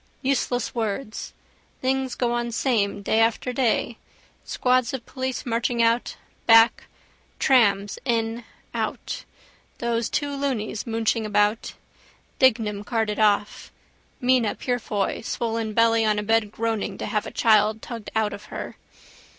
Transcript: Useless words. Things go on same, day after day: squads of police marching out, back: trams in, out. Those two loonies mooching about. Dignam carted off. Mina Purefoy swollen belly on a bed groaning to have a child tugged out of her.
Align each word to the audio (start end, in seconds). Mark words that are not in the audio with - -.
Useless 0.23 0.73
words. 0.73 1.31
Things 1.79 2.15
go 2.15 2.31
on 2.33 2.51
same, 2.51 3.03
day 3.03 3.19
after 3.19 3.53
day: 3.53 3.99
squads 4.43 4.95
of 4.95 5.05
police 5.05 5.45
marching 5.45 5.79
out, 5.83 6.15
back: 6.47 6.85
trams 7.37 7.99
in, 8.03 8.43
out. 8.73 9.25
Those 9.77 10.09
two 10.09 10.35
loonies 10.35 10.87
mooching 10.87 11.23
about. 11.23 11.73
Dignam 12.39 12.83
carted 12.83 13.19
off. 13.19 13.71
Mina 14.19 14.55
Purefoy 14.55 15.21
swollen 15.21 15.73
belly 15.73 16.03
on 16.03 16.17
a 16.17 16.23
bed 16.23 16.51
groaning 16.51 16.97
to 16.97 17.05
have 17.05 17.27
a 17.27 17.31
child 17.31 17.83
tugged 17.83 18.09
out 18.15 18.33
of 18.33 18.45
her. 18.45 18.77